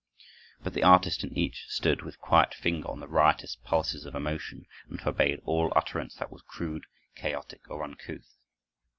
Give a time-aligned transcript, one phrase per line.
[0.63, 4.65] But the artist in each stood with quiet finger on the riotous pulses of emotion,
[4.89, 8.35] and forbade all utterance that was crude, chaotic, or uncouth.